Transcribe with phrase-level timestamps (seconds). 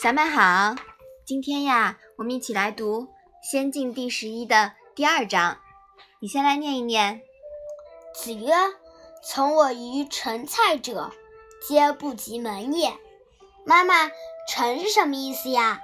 [0.00, 0.76] 小麦好，
[1.24, 3.02] 今天呀，我们一起来读
[3.42, 5.58] 《仙境》第十一的第二章。
[6.20, 7.22] 你先来念一念。
[8.14, 8.52] 子曰
[9.22, 11.12] ：“从我于陈蔡者，
[11.66, 12.96] 皆不及门也。”
[13.66, 14.10] 妈妈，
[14.48, 15.80] 陈是什么意思呀？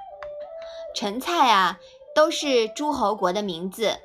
[0.94, 1.78] 陈蔡啊，
[2.14, 3.98] 都是诸侯国的名字。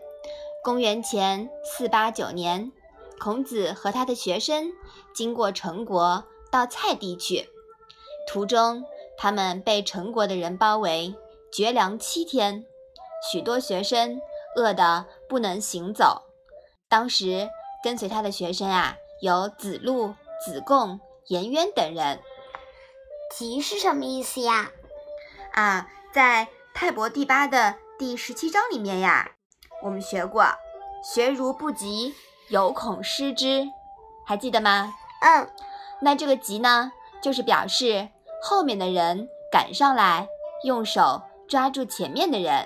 [0.64, 2.72] 公元前四八九年，
[3.20, 4.72] 孔子和他的学生
[5.14, 7.50] 经过陈国，到蔡地去。
[8.28, 8.84] 途中，
[9.18, 11.14] 他们被陈国的人包围，
[11.52, 12.66] 绝粮七天，
[13.32, 14.22] 许多学生
[14.56, 16.24] 饿得不能行走。
[16.88, 17.50] 当时
[17.84, 22.22] 跟随他的学生啊，有子路、子贡、颜渊等人。
[23.36, 24.72] 急是什么意思呀？
[25.54, 29.32] 啊，在泰伯第八的第十七章里面呀，
[29.84, 30.46] 我们学过
[31.04, 32.14] “学如不及，
[32.50, 33.68] 有恐失之”，
[34.26, 34.94] 还记得吗？
[35.22, 35.50] 嗯。
[36.02, 38.08] 那这个“急”呢，就是表示
[38.42, 40.28] 后面的人赶上来，
[40.64, 42.66] 用手抓住前面的人，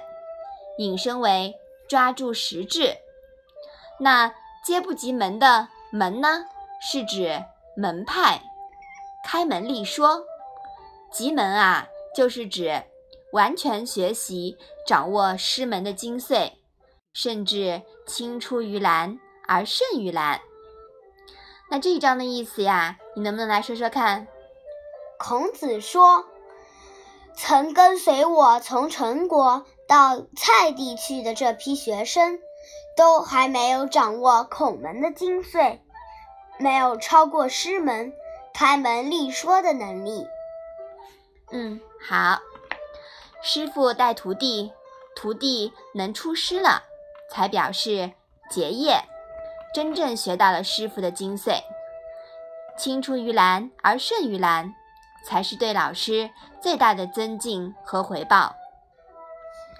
[0.77, 1.55] 引申为
[1.89, 2.95] 抓住实质。
[3.99, 4.31] 那
[4.63, 6.45] “接不及门”的“门”呢，
[6.79, 7.43] 是指
[7.75, 8.39] 门派，
[9.25, 10.23] 开门立说。
[11.11, 12.83] 急门啊，就是指
[13.31, 16.51] 完全学习、掌握师门的精髓，
[17.13, 20.41] 甚至青出于蓝而胜于蓝。
[21.69, 24.27] 那这一章的意思呀，你能不能来说说看？
[25.17, 26.25] 孔子说
[27.35, 32.39] ：“曾跟随我从陈国到蔡地去的这批学生，
[32.97, 35.79] 都还没有掌握孔门的精髓，
[36.59, 38.13] 没有超过师门
[38.53, 40.27] 开门立说的能力。”
[41.51, 42.39] 嗯，好。
[43.41, 44.71] 师傅带徒弟，
[45.15, 46.83] 徒弟能出师了，
[47.29, 48.11] 才表示
[48.49, 49.03] 结业，
[49.73, 51.61] 真正学到了师傅的精髓。
[52.77, 54.73] 青出于蓝而胜于蓝，
[55.25, 56.29] 才是对老师
[56.61, 58.55] 最大的尊敬和回报。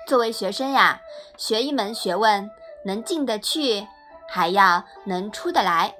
[0.07, 1.01] 作为学生呀，
[1.37, 2.49] 学一门学问，
[2.85, 3.87] 能进得去，
[4.27, 5.95] 还要能出得来，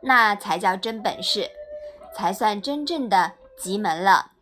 [0.00, 1.50] 那才叫真本事，
[2.14, 4.32] 才算真正的极门了。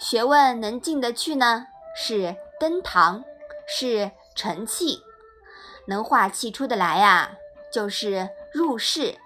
[0.00, 1.66] 学问能进得去呢，
[1.96, 3.24] 是登堂，
[3.66, 5.00] 是成器；
[5.86, 7.30] 能化气出得来呀，
[7.72, 9.16] 就是入世。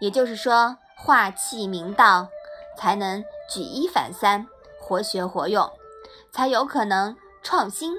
[0.00, 2.28] 也就是说，化气明道，
[2.76, 4.46] 才能举一反三，
[4.78, 5.70] 活学活用，
[6.32, 7.94] 才有可能创新。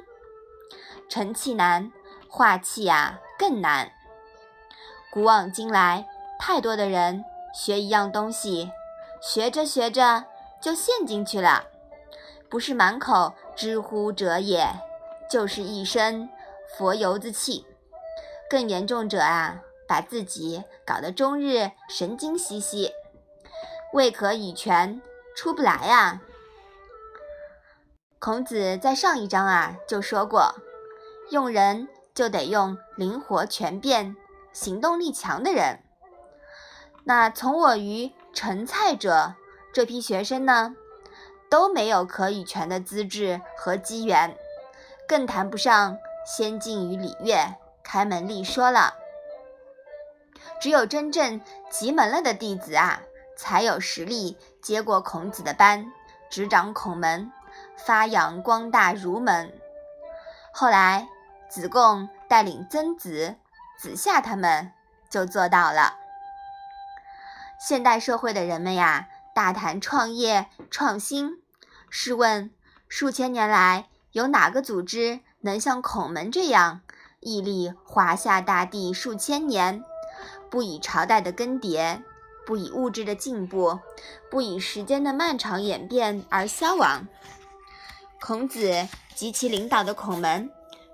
[1.10, 1.92] 成器难，
[2.28, 3.92] 化气啊更难。
[5.12, 6.06] 古往今来，
[6.38, 7.24] 太多的人
[7.54, 8.72] 学一样东西，
[9.22, 10.26] 学着学着
[10.62, 11.64] 就陷进去了。
[12.50, 14.68] 不是满口知乎者也，
[15.30, 16.30] 就是一身
[16.78, 17.66] 佛油子气。
[18.50, 22.92] 更严重者啊，把自己搞得终日神经兮兮，
[23.94, 25.02] 未可以全，
[25.36, 26.22] 出不来啊。
[28.20, 30.56] 孔子在上一章啊就说过，
[31.30, 34.16] 用人就得用灵活全变、
[34.52, 35.80] 行动力强的人。
[37.04, 39.36] 那从我于陈蔡者
[39.74, 40.76] 这批学生呢？
[41.48, 44.36] 都没有可以全的资质和机缘，
[45.08, 48.96] 更谈不上先进于礼乐、开门立说了。
[50.60, 53.02] 只有真正集门了的弟子啊，
[53.38, 55.92] 才有实力接过孔子的班，
[56.30, 57.32] 执掌孔门，
[57.78, 59.54] 发扬光大儒门。
[60.54, 61.08] 后来，
[61.50, 63.36] 子贡带领曾子、
[63.78, 64.72] 子夏他们
[65.10, 65.96] 就做到了。
[67.60, 69.08] 现代社会的人们呀。
[69.36, 71.42] 大谈创业创新，
[71.90, 72.52] 试问
[72.88, 76.80] 数千年来有哪个组织能像孔门这样
[77.20, 79.84] 屹立华夏大地数千年，
[80.56, 82.02] 不以朝代的更迭，
[82.46, 83.78] 不以物质的进步，
[84.32, 87.06] 不以时间的漫长演变而消亡？
[88.22, 90.50] 孔子及其领导的孔门，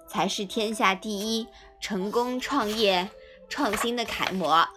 [0.08, 1.48] 才是天下第一
[1.80, 3.08] 成功创业
[3.50, 4.68] 创新的楷模。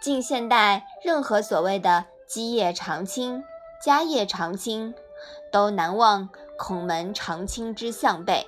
[0.00, 2.06] 近现代任何所谓的。
[2.28, 3.42] 基业长青，
[3.84, 4.94] 家业长青，
[5.50, 8.46] 都难忘孔门长青之向背。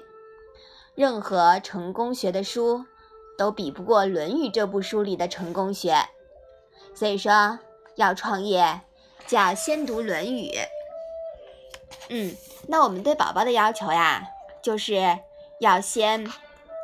[0.95, 2.85] 任何成功学的书，
[3.43, 5.97] 都比不过《论语》这部书里的成功学。
[6.95, 7.59] 所以说，
[7.97, 8.83] 要创业，
[9.27, 10.51] 就要先读《论语》。
[12.09, 12.37] 嗯，
[12.69, 14.29] 那我们对宝宝的要求呀，
[14.63, 15.19] 就是
[15.59, 16.31] 要先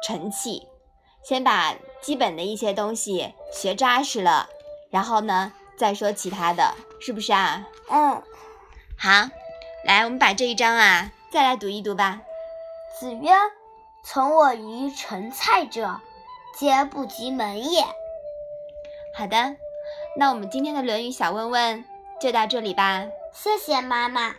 [0.05, 0.67] 成器，
[1.23, 4.49] 先把基本的一些东西学扎实了，
[4.91, 5.53] 然后呢。
[5.79, 7.65] 再说其他的，是不是啊？
[7.89, 8.21] 嗯，
[8.99, 9.31] 好，
[9.85, 12.21] 来，我们把这一章啊再来读一读吧。
[12.99, 13.31] 子曰
[14.03, 16.01] ：“从我于陈蔡者，
[16.59, 17.85] 皆不及门也。”
[19.15, 19.57] 好的，
[20.17, 21.85] 那我们今天的《论语》小问问
[22.21, 23.07] 就到这里吧。
[23.33, 24.35] 谢谢妈妈。